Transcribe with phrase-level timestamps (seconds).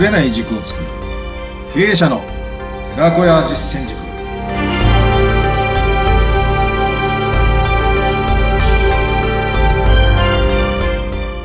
[0.00, 0.86] ぶれない軸を作る。
[1.74, 2.22] 経営者の
[2.94, 4.00] 寺子屋実践塾。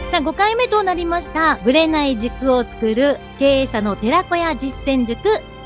[0.10, 1.58] さあ5回目となりました。
[1.66, 3.18] ぶれない軸を作る。
[3.40, 5.20] 経営者の寺子屋実践塾。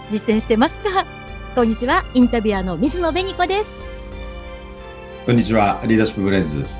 [0.09, 1.05] 実践してますか？
[1.53, 2.05] こんにちは。
[2.15, 3.77] インタビュアーの水野紅子です。
[5.27, 5.79] こんにちは。
[5.85, 6.78] リーダーシップブレンズ、えー、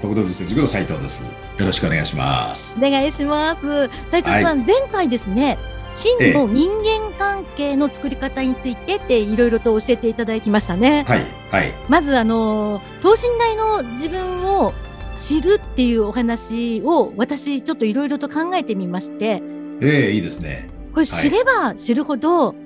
[0.00, 5.58] 徳田実践塾の斉藤ですよろしくお願いしますお願いします斉藤さん、はい、前回ですね
[5.96, 11.04] 真の人間関係の作り方についてっていろいろと教えていただきましたね。
[11.08, 11.24] はい。
[11.50, 11.72] はい。
[11.88, 14.74] まずあの、等身大の自分を
[15.16, 19.42] 知るっていうお話を私ちょっといろいろと考えてみまして。
[19.80, 20.68] ええー、いいですね。
[20.92, 22.56] これ知れば知るほど、はい、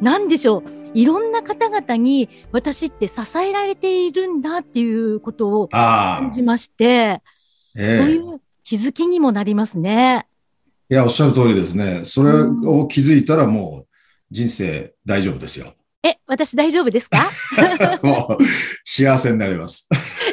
[0.00, 0.64] なんでしょう。
[0.94, 7.20] いろんな方々に私って支えられているんだっていうことを感じまして、
[7.76, 10.26] えー、そういう気づきにもなりますね。
[10.88, 12.02] いや、おっしゃる通りですね。
[12.04, 13.86] それを気づいたらもう
[14.30, 15.72] 人生大丈夫ですよ。
[16.02, 17.18] え、私大丈夫ですか？
[18.02, 18.42] もう
[18.84, 19.88] 幸せになります。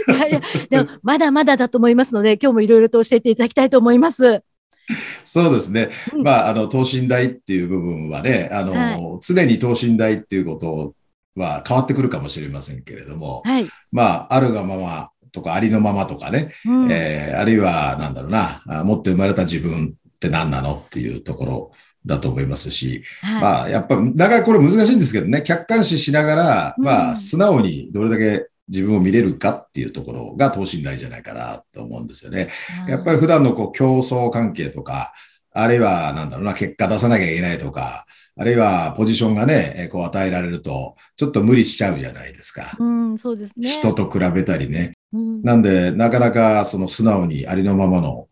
[0.08, 4.44] いやいや、でもまだまだだと思いますので、今日もいろいろと教えていただきたいと思います。
[5.26, 5.89] そうですね。
[6.14, 10.95] うん、まあ、あの、等身大っていう部分はね、あの、はい、常に等身大っていうこと
[11.36, 21.72] は変わってくるかもしれませんけれども、はい、まあ、あるがままとか、ありのままとかね、うん、えー、あるいは、なんだろうな、持って生まれた自分って何なのっていうところ
[22.06, 32.50] だと思いますし、はい、まあ、やっぱ、なかなかこれ難しいんですけどね、客観視しながら、まあ、素直にどれだけ自分を見れるかっていうところが等身大じゃないかなと思うんですよね。
[32.88, 35.14] やっぱり普段のこう競争関係とか、
[35.52, 38.05] あるいはなんだろうな、結果出さなきゃいけないとか、
[38.36, 42.75] あるいはポジションがね、こう与えられると、ちょっと無理しちゃうじゃないですか。
[42.80, 43.70] うん、そうですね。
[43.70, 44.94] 人と比べたりね。
[45.11, 48.27] うん、なんで、なかなかその素直にありのままの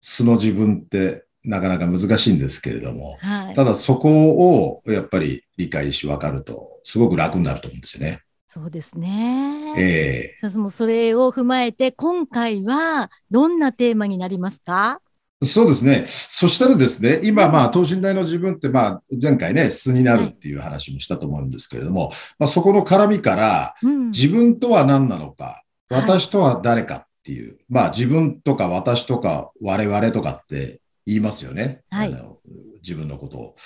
[0.00, 8.22] 素の自分ってなかなか難しいんですけれども、はい、ただそこをやっぱり理解し分かると、すごく楽になると思うんですよね。
[8.54, 9.74] そうですね。
[9.76, 15.00] ええー、もそれを踏まえて、今回はどんなテーマになりますか？
[15.42, 16.04] そうですね。
[16.06, 23.74] そしたらですね、今、まあ、等身大の自分って、まあ、前回ね、素になるっていう話もしたと思うんですけれども、はい、まあ、そこの絡みから、
[24.12, 31.80] 自分とは何なのか、私とは誰かっていう、まあ、自分とか私とか我々とかって言いますよね。
[31.90, 32.38] はい、あの
[32.84, 33.56] 自分のことを。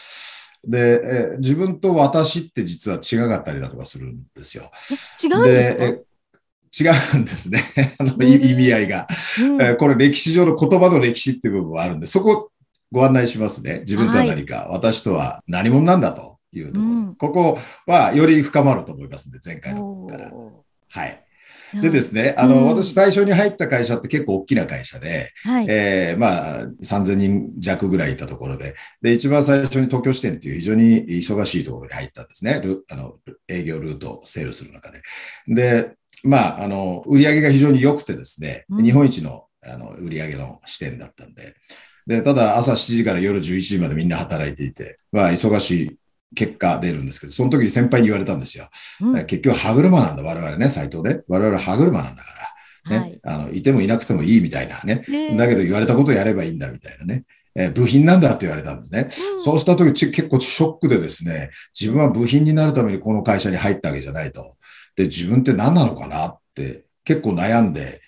[0.66, 1.00] で、
[1.34, 4.70] え自分と私って実は違かったりだとかするんですよ。
[5.22, 6.08] 違うんですか？
[6.80, 7.62] 違うんですね。
[7.98, 9.06] あの意味合いが、
[9.40, 12.50] うんえこれ歴史上の言葉の歴史っていう部分はあるんで、そこ
[12.92, 13.80] ご案内しますね。
[13.80, 16.92] 自分とは何か、はい、私とは何者なんだというところ。
[16.92, 20.32] うん、ここはより深まると思いますんで、前回のから。
[20.90, 21.24] はい。
[21.74, 32.62] でですね、あの、うん、私最初に入った会社って結構大きな会社で、はい、えー、まあ、3000人弱ぐらいいたところで、で、一番最初に東京支店っていう非常に忙しいところに入ったんですね。
[32.90, 33.14] あの、
[33.48, 35.00] 営業ルートをセールする中で。
[35.48, 41.54] で、まあ、あの、売り上げが非常に良くてですね、うん、日本一のあの売り上げの支店だったんで、
[42.06, 45.98] で、ただ朝7時から夜11時までみんな働いていて、まあ、忙しい
[46.34, 48.68] 結果出るんですけど、その時に先輩に言われたんですよ。
[49.00, 51.20] うん、結局歯車なんだ、我々ね、斎藤ね。
[51.28, 52.38] 我々歯車なんだから。
[52.90, 55.04] ね、はい、あの、いてもいなくてもいいみたいなね。
[55.36, 57.24] だけど言われたことをやればいいんだみたいなね。
[57.54, 59.08] えー、部品なんだって言われたんですね。
[59.36, 64.44] うん、そうした時結構ショックでですね、自分は部品になるためにこの会社に入ったわけじゃないと。
[64.96, 68.00] で、自分って何なのかなって結構悩んで、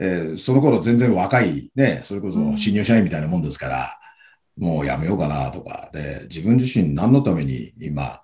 [0.00, 3.97] えー、その頃全然若い、ね、それこそ新入社員みたいなもんですから、
[4.58, 8.20] もうやめようかなとか、で、自分自身何のために今、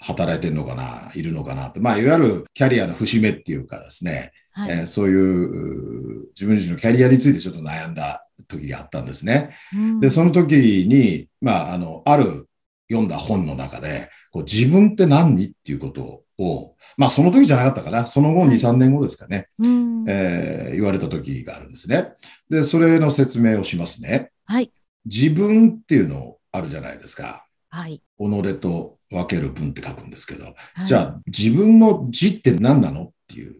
[0.00, 9.56] 働いてるのかな、いるのかなって、まあ、いわゆるキャリアの節目っていうかですね、はい、えー、そういう自分自身のキャリアについてちょっと悩んだ時があったんですね。
[9.74, 12.48] うん、で、その時に、まあ、あの、ある
[12.90, 22.12] 読んだ本の中で、こう自分って何っていうことを、まあその時じゃなかったかな、その後2、3年後ですかね、うん、えー、言われた時があるんですね。
[22.48, 24.30] で、それの説明をしますね。
[24.44, 24.72] はい。
[25.10, 27.46] 自分っていうのあるじゃないですか。
[27.70, 28.02] はい。
[28.18, 30.44] 己と分ける分って書くんですけど、
[30.74, 33.54] はい、じゃあ自分の字って何なのっていう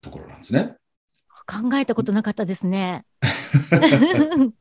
[0.00, 0.76] ところなんですね。
[1.46, 3.04] 考えたことなかったですね。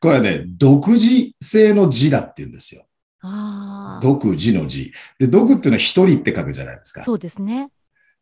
[0.00, 2.86] これね、独自性の字だって言うんですよ。
[4.00, 4.92] 独自の字。
[5.18, 7.04] で、独っていうのは一人って書くじゃないですか。
[7.04, 7.70] そうですね。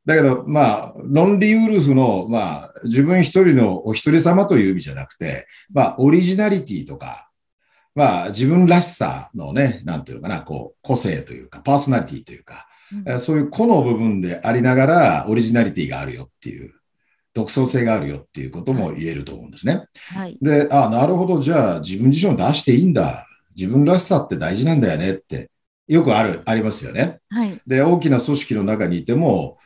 [0.06, 7.30] だけど、まあ、ロンリーウルフの、まあ、自分一人のお一人様という意味じゃなくて、まあ、オリジナリティとか、
[7.94, 12.66] まあ、自分らしさのね、なんていうのかな、こう、個性というか、パーソナリティというか、
[13.06, 16.72] うん、そういう個の部分でありながら、オリジナリティがあるよっていう、
[17.32, 19.86] 独創性があるよっていうことも言えると思うんですね。
[20.14, 20.38] はい。
[20.40, 23.26] で、あ、なるほど、じゃあ自分自身を出していいんだ。
[23.56, 25.50] 自分らしさって大事なんだよねって、
[25.88, 27.18] よくある、ありますよね。
[27.28, 27.60] はい。
[27.66, 29.58] で、大きな組織の中にいても、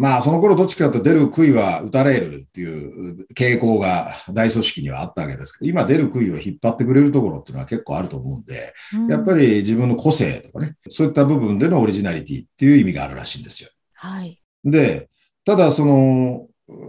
[0.00, 13.68] まあ、その頃どっちかというと出る杭は打たれるっていう傾向が大組織にはあったわけですけど、今出る杭を引っ張ってくれるところっていうのは結構あると思うんで、うん、やっぱり自分の個性とかね、そういった部分でのオリジナリティっていう意味があるらしいんですよ。
[13.92, 14.40] はい。
[14.64, 15.10] で、
[15.44, 16.46] ただその、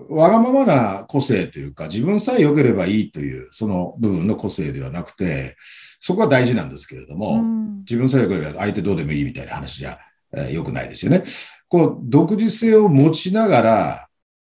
[0.09, 5.57] わがままな個性というか、自分さえ良ければいいという、その部分の個性ではなくて、
[5.99, 9.97] そこは大事なんですけれども、うん、自分さえ良ければ相手どうでもいいみたいな話じゃ、
[10.33, 11.25] えー、良くないですよね。
[11.71, 14.07] こう、独自性を持ちながら、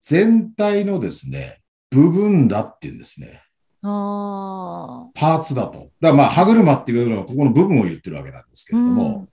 [0.02, 1.60] 全体のですね、
[1.90, 3.42] 部分だっていうんですね。
[3.82, 5.80] あパーツだと。
[5.80, 9.30] だからまあ、歯車っていうのはここの部分を言ってるわけなんですけれども、うん、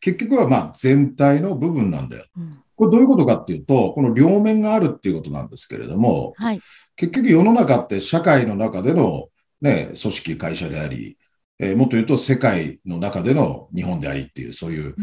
[0.00, 2.24] 結局はまあ全体の部分なんだよ。
[2.36, 6.60] うんこれどういうことかっていうと、この両面があるっていうことなんですけれども、はい、
[6.96, 9.28] 結局世の中って社会の中での、
[9.60, 11.16] ね、組織、会社であり、
[11.60, 14.96] えー、もっと言うと世界の中での日本でありっていう、そういう、う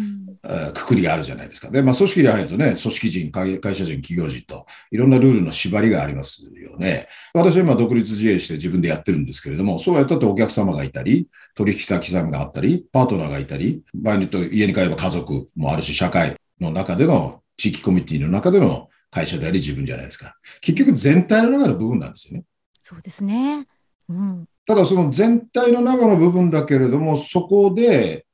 [0.73, 1.69] くくりがあるじゃないですか。
[1.69, 7.07] で、まあ、組織に入るとね、組織人、会社人、企業人と、いろんなルールの縛りがありますよね。
[7.33, 20.35] 私は今独立自営して自分でやってるんですけれども、そうやったってお客様がいたり、取引先さんがあったり、パートナーがいたり、場合によって家に帰れば家族もあるし、社会の中での地域コミュニティの中での会社であり自分じゃないですか。
[20.61, 22.45] 結局全体の中の部分なんですよね。
[22.81, 23.67] そうですね。
[24.11, 24.45] うん。
[24.65, 28.25] ただその全体の中の部分だけれども、そこで、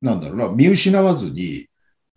[0.00, 1.66] なんだろうな、見失わずに、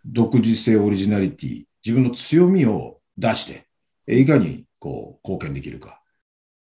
[0.05, 3.67] 独自性、オリジナリティ、自分の強みを出して、
[4.07, 6.01] いかにこう貢献できるか。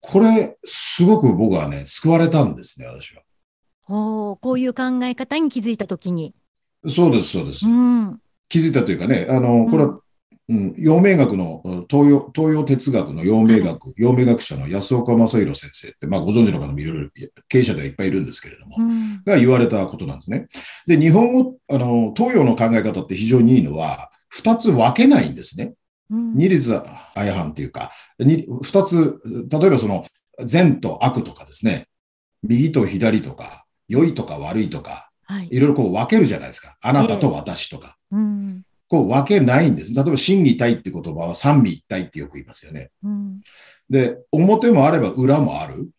[0.00, 3.22] これ、すごく僕はね、救われたんですね、私は。
[3.88, 6.34] おこういう考え方に気づいたときに。
[6.88, 7.66] そうです、そうです。
[7.66, 10.00] うん、気づいたというかね、あの、これは
[10.50, 17.10] うん、陽明学の東洋、東洋哲学の陽明学、陽明学者の安岡正弘先生って、まあご存知の方もいろいろ
[17.48, 20.46] 経営者ではいっぱいいるんですけれども、うん、が言われたことなんですね。
[20.86, 25.74] で、日本語、あの、東洋の考え方って非常にいいのは、二つ分けないんですね。
[26.10, 26.70] うん、二律
[27.14, 30.06] 相反っていうか、二つ、例えばその
[30.42, 31.84] 善と悪とかですね、
[32.42, 36.78] 右と左とか、良いとか悪いとか、はい、いろいろこう分けるじゃないですか。
[36.80, 37.96] あなたと私とか。
[38.12, 39.94] えーうんこう分けないんです。
[39.94, 42.90] 例えば、真偽体って言葉は三位一体ってよく言いますよね。
[43.02, 43.40] うん、
[43.90, 45.90] で、表もあれば裏もある。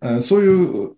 [0.00, 0.88] うん、そういう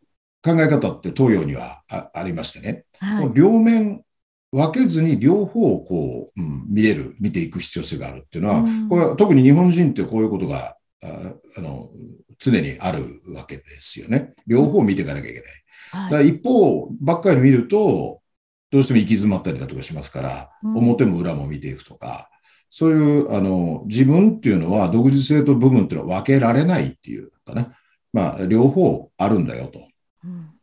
[0.43, 2.85] 考え方って東洋にはありましてね。
[2.99, 4.05] はい、両面
[4.53, 11.91] 分けずに両方をこう、うん、見れる、見ていく必要性があるっていうのは、うん、これは特に日本人ってこういうことがああの
[12.39, 13.05] 常にある
[13.35, 14.31] わけですよね。
[14.47, 16.13] 両方見ていかなきゃいけない。
[16.13, 18.20] はい、一方ばっかり見ると、
[18.71, 22.31] どうしても行き詰まったりだとかしますから、うん、表も裏も見ていくとか、
[22.69, 27.75] そういう、あの、自分っていうのは独自性と部分っていうのは分けられないっていうかな。
[28.13, 29.81] まあ、両方あるんだよと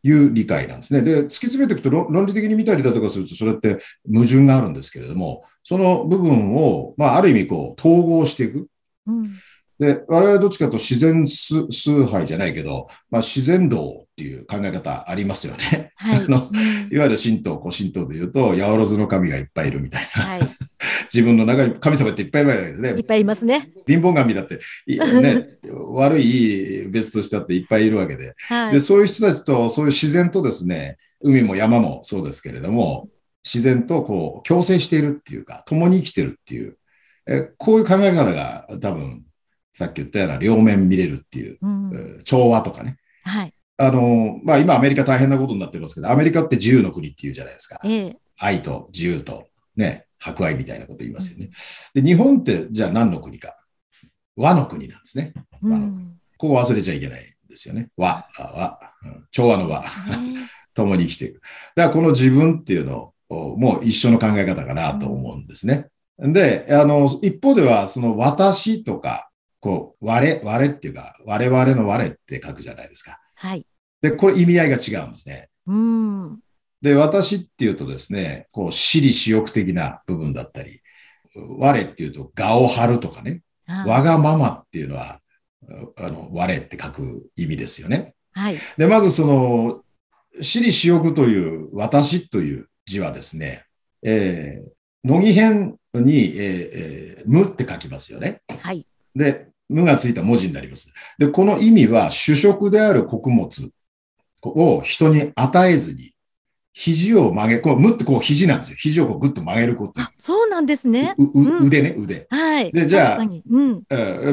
[0.04, 1.02] いう理解なんですね。
[1.02, 8.68] で、突き詰めていくと論理的に見たりだとかすると、それって矛盾があるんですけれども、その部分を、まあ、ある意味こう、統合していく。
[9.08, 9.32] うん
[9.80, 11.68] で、我々どっちかと自然崇
[12.06, 15.92] 拝じゃないけど、まあ、自然道っていう考え方ありますよね。
[15.96, 16.50] はい、 あの
[16.92, 20.24] いわゆる神道、古神道で言うと、八百万の神がいっぱいいるみたいな。
[20.24, 20.42] はい、
[21.14, 22.90] 自分の中に神様っていっぱいいるわけですね。
[22.90, 23.70] いっぱいいますね。
[23.86, 25.48] 貧乏神だって、ね、
[25.92, 28.80] 悪い別としてあっていっぱいいるわけで,、はい、で。
[28.80, 33.10] そういう人たちと、そういう自然とですね、海も山もそうですけれども、
[33.44, 36.76] 自然とこう共生しているっていうか、共に生きてるっていう、
[37.28, 39.27] えこういう考え方が多分
[39.78, 42.98] さっき言ったような両面見れるっていう、うん、調和とかね。
[43.24, 43.54] はい。
[43.78, 47.80] あの、まあ今アメリカ大変なことになってますけど、アメリカって自由の国っていうじゃないですか。
[47.84, 51.52] ええ、愛と自由とね、博愛みたいなこと言いますよね。
[51.94, 53.56] で、日本ってじゃあ何の国か。
[54.36, 55.34] 和の国なんですね。
[55.62, 56.08] 和の国。
[56.38, 57.90] ここ忘れちゃいけないんですよね。
[57.98, 58.80] 和、和、
[59.30, 59.86] 調和の和。
[60.74, 61.42] 共に生きていく。
[61.76, 65.90] だからこの自分っていうのを、もう一緒の考え方かなと思うんですね。
[66.18, 69.30] で、あの、一方では、その私とか、
[69.60, 73.20] こう、我、我っていうか、我々の我って書くじゃないですか。
[73.36, 73.66] はい。
[74.02, 75.50] で、これ意味合いが違うんですね。
[75.66, 76.40] うん。
[76.82, 80.82] で、私っていうとですね、こう、私利私欲的な部分だったり、
[81.36, 83.42] 我っていうと、我を張るとかね、
[83.86, 85.20] わがままっていうのは、
[85.98, 88.14] あの、我って書く意味ですよね。
[88.34, 88.58] はい。
[88.78, 89.82] で、まずその、
[90.42, 93.66] 私利私欲という私という字はですね、
[94.04, 94.70] えー、
[95.04, 98.42] 乃木編に、えーえー、無って書きますよね。
[98.64, 98.86] はい。
[99.18, 100.94] で、無がついた文字になります。
[101.18, 103.50] で、この意味は主食である穀物
[104.44, 106.12] を人に与えずに、
[106.72, 108.78] 肘を曲げ、こう、むってこう肘なんですよ。
[108.80, 110.00] 肘をこうぐっと曲げること。
[110.20, 111.16] そうなんですね。
[111.18, 112.28] う、腕ね、腕。
[112.30, 112.72] はい。
[112.72, 113.84] で、じゃあ、うん。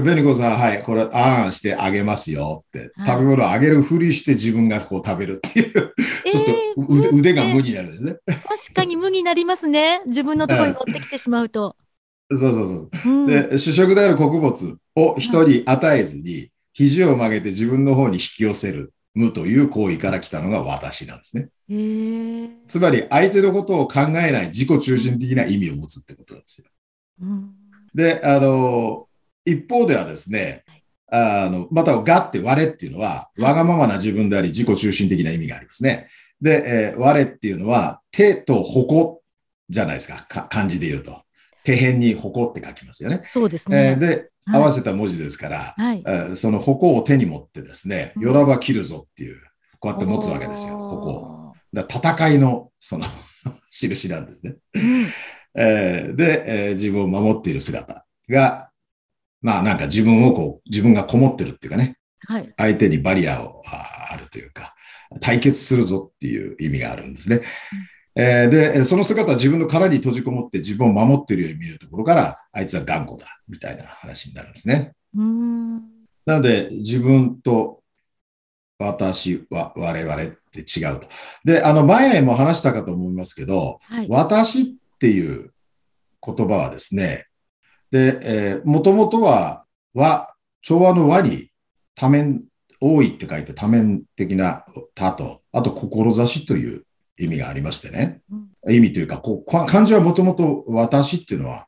[0.05, 5.95] ベニコさん、はい、これ、あんしてあげますよって、食べ物をあげるふりして自分がこう食べるっていう。
[6.31, 6.45] そうする
[6.77, 8.17] と腕、腕が無になるんですね。
[8.27, 10.03] 確かに無になりますね。
[10.05, 11.77] 自分のところに持ってきてしまうと。
[12.31, 13.27] そうそうそう。
[13.27, 18.93] で、主食である穀物を人に与えずに、肘を曲げて自分の方に引き寄せる。
[19.15, 21.49] 無という行為から来たのが私なんですね。
[22.67, 26.69] つまり相手のことを考えない自己中心的な意味を持つってことなんですよ。
[27.23, 27.55] うん、
[27.95, 29.07] で、あの、
[29.45, 30.65] 一方ではですね、
[31.07, 36.09] あの、また、がって我っていうのは、わがままな自分であり自己中心的な意味がありますね。
[36.41, 39.23] で、えー、我っていうのは、手と矛
[39.69, 40.27] じゃないですか。
[40.29, 41.24] か漢字で言うと。
[41.65, 43.23] 手辺に矛って書きますよね。
[43.25, 43.93] そうですね。
[43.93, 49.37] えー、で、合わせた文字ですから、はい、その矛を手に持ってですね、よらば切るぞっていう、
[49.81, 51.55] こうやって持つわけですよ、矛を。
[51.73, 53.07] だ戦いの、その
[53.73, 54.57] 印なんですね。
[55.57, 58.71] えー、で、えー、自分を守っている姿が、
[59.41, 64.75] まあなんか自分をこう、自分がこもってるっていうかね、はい、相手にバリアをあるというか、
[65.21, 67.41] 対決するぞっていう意味があるんですね。
[68.17, 74.93] えー、で、その姿は自分の殻に閉じこもって自分を守っているように見えるところから、あいつは頑固だ、みたいな話になるんですね。
[75.17, 75.95] うん
[76.27, 77.83] なので、自分と
[78.79, 81.09] 私は我々って違うと。
[81.45, 84.67] で、あの前も話したかと思いますけど、はい、私っ
[84.99, 85.53] ていう
[86.25, 87.27] 言葉はですね、
[87.91, 91.51] で、えー、もともとは和、調和の和に
[91.95, 92.45] 多面、
[92.81, 94.65] 多いって書いて多面的な
[94.97, 96.84] 他と、あと志という
[97.19, 98.21] 意味がありましてね。
[98.65, 101.67] うん、意味というか、こう漢字はもともと私っていうのは、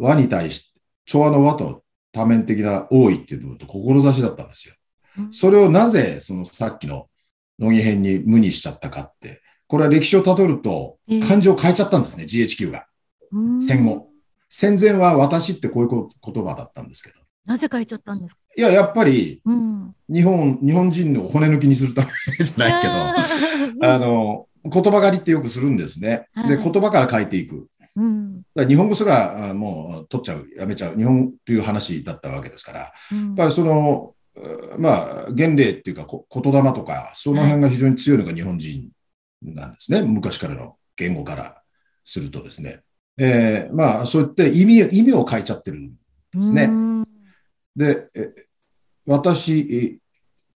[0.00, 4.74] 和に対して、調和の和と多面的な多いっていうのと志だったんですよ。
[5.18, 7.08] うん、それをなぜ、そのさっきの
[7.58, 12.86] 乃木編に無にしちゃったかって、これは歴史をたどると、漢字を変えちゃったんですね、GHQ が。
[13.60, 14.08] 戦後。
[14.48, 17.16] 戦前は私ってこういう言葉だったんですけど。
[17.44, 18.40] なぜ変えちゃったんですか？
[18.56, 19.42] いや、やっぱり、
[20.08, 22.08] 日本、日本人の骨抜きにするため
[22.44, 22.86] じゃないけ
[23.80, 26.28] ど、あ の、言葉狩りってよくするんですね。
[26.48, 27.68] で、言葉から書いていく。
[27.96, 34.14] うん、日本語すらもう取っちゃう、やめちゃう、日本という話だったわけですから、うん、やっぱりその、
[34.78, 35.04] まあ、
[35.36, 38.90] 原例っていうか、言霊とか、その辺が非常に強いのが日本人
[39.42, 40.02] なんですね。
[40.02, 41.62] 昔からの言語から
[42.04, 42.80] するとですね。
[43.16, 45.96] えー、まあ、そういって意味、意味を変えちゃってるんで
[46.40, 46.68] すね。
[47.76, 48.08] で、
[49.06, 50.00] 私、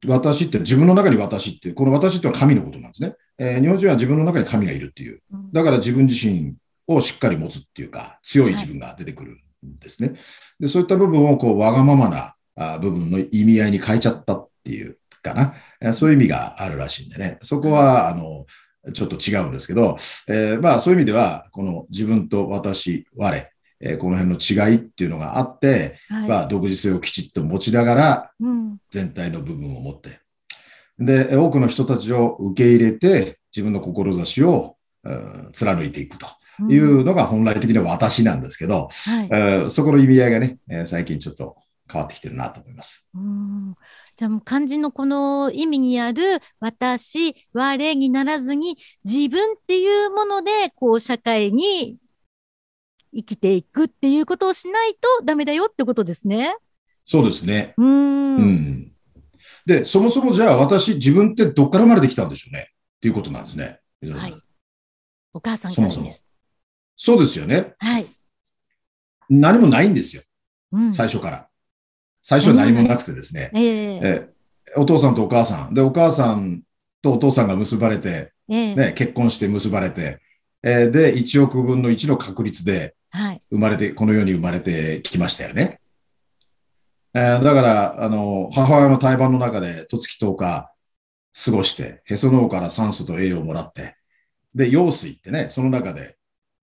[0.06, 3.14] 私って自分の中に私って、この私ってのは神のことなんですね。
[3.38, 5.20] えー、日本人は自分の中に神がいるっていう。
[5.52, 6.54] だから自分自身
[6.86, 9.32] をしっかり持つっていうか、強い自分が出てくる
[9.66, 10.16] んですね。
[10.58, 15.92] でそういった部分をこう、わがままなあ部分の意味合いに変えちゃったっていうかな。
[15.92, 17.38] そういう意味があるらしいんでね。
[17.42, 18.46] そこは、あの、
[18.92, 19.96] ちょっと違うんですけど、
[20.28, 28.30] えー、まあそういう意味では、この自分と私、我、えー、この辺の違いっていうのがあって、はい、まあ、独自性をきちっと持ちながら、
[28.90, 30.20] 全体の部分を持って、
[30.98, 36.26] で、多くの人たちを受け入れて、自分の志を、うん、貫いていくと
[36.68, 41.56] いうのが本来的な私なんですけど、はい、えー、そこの意味合いがね、えー、最近ちょっと
[41.90, 43.08] 変わってきてるなと思います。
[43.14, 43.74] うん
[44.16, 51.98] じゃあもう漢字のこの意味にある私、我にならずに自分っていうものでこう社会に
[53.14, 56.56] 生きていくっていうことをしないとダメだよってことですね。
[57.04, 57.74] そうですね。
[57.76, 58.92] うんうん。
[59.68, 63.80] で、そもそもじゃあ私、自分ってどっから生まれてきたんでしょうねっていうことなんですね。
[64.10, 64.34] はい。
[65.34, 65.96] お母さんからです。
[65.96, 66.24] そもそも
[66.96, 67.74] そうですよね。
[67.78, 68.06] はい。
[69.28, 70.22] 何もないんですよ。
[70.72, 71.48] うん、最初から。
[72.22, 73.50] 最初は何もなくてですね。
[73.52, 75.74] えー、えー、お父さんとお母さん。
[75.74, 76.62] で、お母さん
[77.02, 80.22] とお父さんが結ばれて、えー、ね、結婚して結ばれて、
[80.62, 82.94] えー、で、1億分の1の確率で、
[83.50, 85.80] 生まれて、はい、この世に生まれてきましたよね。
[87.18, 90.72] えー、だから、あの、母親の胎盤の中で、とつき10日
[91.44, 93.96] 過ごして、へその緒から酸素と栄養をもらって、
[94.54, 96.16] で、羊水ってね、その中で、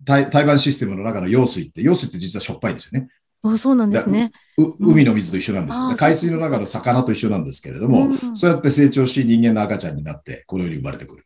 [0.05, 3.09] 胎盤システムの中の羊水って、羊水って実はしょっぱいんですよね。
[3.43, 4.31] あそうなんですね。
[4.79, 5.95] 海の水と一緒なんですよね。
[5.95, 11.25] 海水の中の魚と一緒なんですけれども、うん、そうやって成長し人間の赤ちゃんになって、この世に生まれてくる。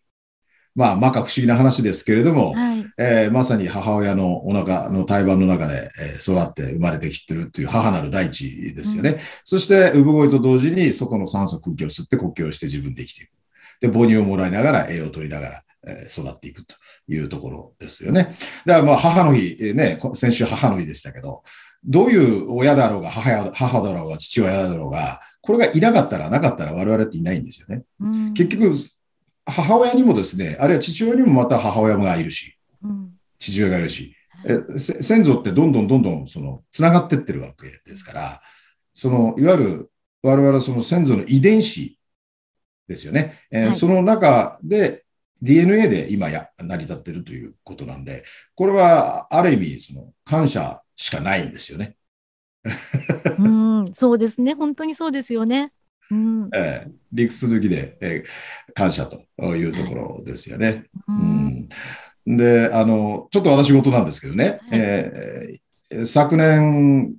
[0.80, 9.10] まあ、まか不思議な話ですけれども、はい、えー、まさに母親のお腹の胎盤の中で、え、育って生まれてきてるという母なる大地ですよね。
[9.10, 13.32] うん、そして、産声と同時に外の酸素空気を吸って呼吸をして自分で生きていく。
[13.82, 16.76] で、母乳をもらいながら栄養を取りながら、え、育っていくと
[17.10, 18.30] いうところですよね。
[18.66, 21.44] だからまあ母の日、えー、ね、先週母の日でしたけど、
[21.84, 27.84] どういう親だろうが母や母だろうが父親だろうが、これがいなかったらなかったら我々っていないんですよね。
[28.00, 28.76] うん、結局、
[29.50, 34.16] 母親にもですね、あるいは父親にもまた母親がいるし、うん、父親がいるし、
[34.46, 38.42] え先祖ってどんどんどんどんその繋がってってるわけですから、
[38.94, 39.92] そのいわゆる
[40.24, 41.98] 我々その先祖の遺伝子
[42.88, 43.40] ですよね。
[43.52, 45.04] えーはい、その中で
[45.42, 48.24] DNA で今や成り立ってるということなんで、
[48.56, 51.96] これはある意味その感謝しかないんですよね。
[53.40, 53.48] う
[53.84, 54.54] ん、そうですね。
[54.54, 55.72] 本当にそうですよね。
[56.12, 60.68] うん、えー、理屈抜きで、えー、感謝というところですよね。
[60.68, 60.86] はい、
[62.28, 62.38] うん。
[62.38, 67.16] で、あの、ちょっと私事なんですけどね、はい、えー、昨年、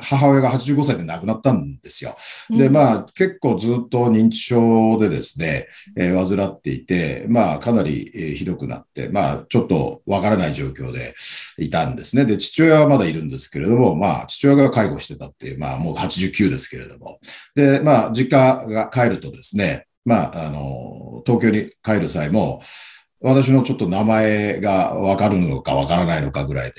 [0.00, 2.16] 母親が85歳で亡くなったんですよ。
[2.50, 5.66] で、まあ、結構ずっと認知症でですね、
[5.96, 11.14] えー、患っていて、まあ、かなり、えー、ひどくなって、まあ、ちょっとわからない状況で
[11.58, 12.24] いたんですね。
[12.24, 17.20] で、父親はまだいるんですけれども、まあ、父親が介護してたっていう、まあ、もう89ですけれども。
[17.54, 22.62] で、まあ、実家が帰るとですね、まあ、あの、東京に帰る際も、
[23.20, 26.72] 私のちょっと名前がわかるのかわからないのかぐらい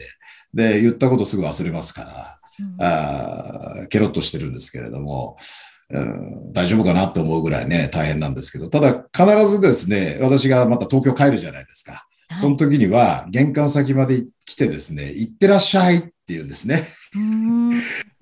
[0.53, 2.38] で、で、言ったことすぐ忘れますから、
[2.79, 5.37] あケロッとしてるんですけれども、
[5.89, 12.05] うん、大丈夫かなと思うぐらいね、大変なんですけど、ただ必ずですね、私がまた東京帰るじゃないですか。
[12.37, 16.87] その時には玄関先まで来てですね、行ってらっしゃいって言うんですね。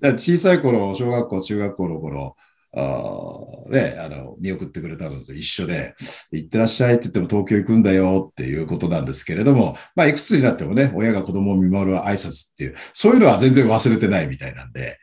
[0.16, 2.36] 小さい頃、小学校、中学校の頃、
[2.78, 5.94] あね、あの、見送ってくれたのと一緒で、
[6.30, 14.98] 行ってらっしゃいって言っても東京行くんだよっていうことなんですけれども、まあ、いくつになってもね、親が子供を見守る挨拶っていう、そういうのは全然忘れてないみたいなんで、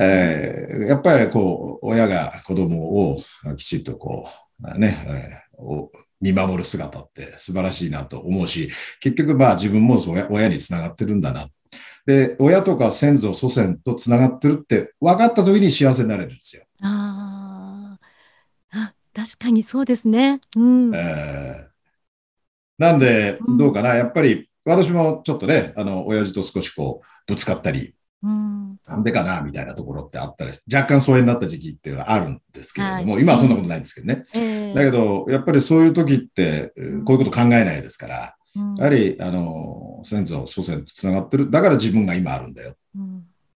[0.00, 3.18] えー、やっぱりこう、親が子供を
[3.56, 4.28] きちっとこ
[4.62, 5.88] う、ね、えー、
[6.20, 8.70] 見守る姿って素晴らしいなと思うし、
[9.00, 11.48] 結局まあ自分も親につながってるんだな。
[12.06, 16.64] で、親とか先祖、祖先とつながってるって分かった時に幸せになれるんですよ。
[16.82, 17.98] あ
[18.70, 20.40] あ、確かにそうですね。
[20.56, 20.94] うん。
[20.94, 21.68] えー、
[22.78, 34.22] なんで、どうかな、うん、やっぱり、私もちょっとね、あの、親父と少しこう、ぶつかったり、うん、なんでかな、みたいなところってあったり、若干疎遠になった時期っていうのはあるんですけれども、はい、今はそんなことないんですけどね。
[34.34, 36.72] えー、だけど、やっぱりそういう時って、
[37.04, 41.50] こういうこと考えないですから、うん、やはり、あの、先祖、祖先と繋がってる。
[41.50, 42.70] だから自分が今あるんだよ。
[42.70, 42.78] だか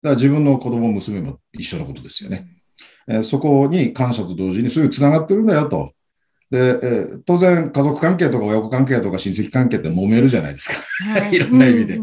[0.02, 2.46] ら自分の子供、娘も一緒のことですよね。
[3.08, 5.92] えそこに感謝と同時にそういうつながってるんだよと。
[6.50, 11.20] で、え当然家族関係とか親子関係とか親戚関係って揉めるじゃないですか。
[11.20, 12.00] はい、 いろんな意味で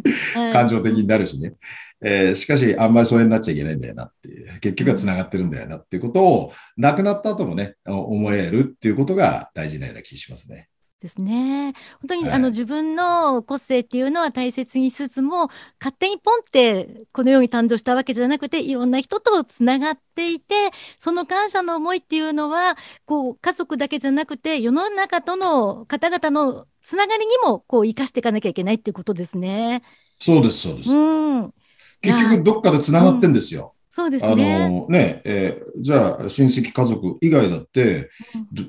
[0.53, 1.53] 感情的になるしね。
[2.01, 10.69] えー、しかし、あんまり疎遠になっちゃいけないんだよなっていう、結局は繋がってるんだよなっていうことを、亡くなった後もね、思えるっていうことが大事なような気がしますね。
[10.99, 11.73] ですね。
[12.01, 20.55] 本当に、はい、あの自分の個性っていうのは大切にしつつも、勝手にポンってこのように誕生したわけじゃなくて、いろんな人とつながっていて、
[20.99, 29.83] その感謝の思いっていうのは、こう家族だけじゃなくて、世の中との方々のつながりにもこう生かしていかなきゃいけないっていうことですね。
[30.19, 30.91] そうです、そうです。
[30.91, 31.53] うん。
[32.01, 33.75] 結局どっかでつながってんですよ。
[33.97, 34.55] そうですね。
[34.63, 38.11] あのね、えー、じゃあ親戚家族以外だって、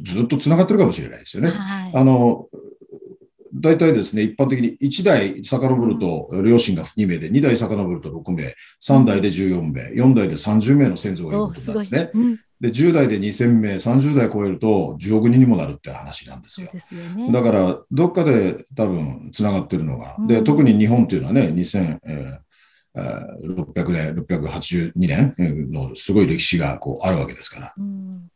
[0.02, 1.50] ずっとつながってるかもしれないですよね。
[1.50, 2.46] はい、あの、
[3.52, 12.10] 大体ですね、一般的に1代遡ると両親が2名で、2代遡ると6名、3代で14名、4代で30名の先祖がいることなんですね。
[12.14, 16.68] うん、で、10代で2000名、30代超えると10億人にもなるって話なんですよ。
[16.80, 22.47] すよね、だから、どっかで多分つながってるのが、で、特に日本っていうのはね、2000、えー
[23.42, 25.34] 600年、682年
[25.70, 27.74] のすごい歴史がこうあるわけですから。
[27.76, 28.30] うん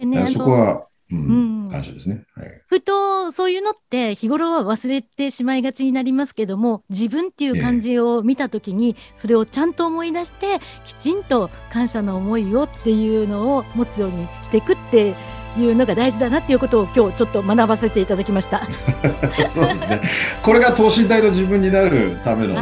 [0.00, 2.62] ね、そこは、うん、感謝ですね、はい。
[2.68, 15.14] ふとそういうのって日頃は忘れてしまいがちになりますけども自分っていう感じを見た時にそれをちゃんと思い出してきちんと感謝の思いをっていうのを持つようにしていくって
[15.58, 18.62] いうのが大事だなっていうことを今日ちょっと学ばせていただきました。
[19.44, 20.00] そうですね。
[20.42, 22.54] これが等身大の自分になるための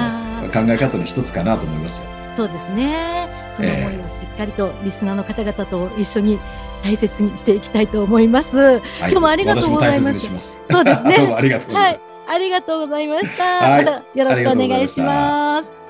[0.56, 2.06] 考え方の一つかなと思いますよ。
[2.34, 3.28] そうですね。
[3.56, 6.38] その思いをしっかりとリスナーの方々と一緒に
[6.82, 8.56] 大切にしていきたいと思います。
[8.56, 10.28] はい、今日もありがとうございます。
[10.28, 11.16] ますそうですね。
[11.18, 11.94] どうもありがとうございます。
[11.94, 13.44] はい、ありがとうございました。
[13.44, 15.85] はい、よろしくお願いします。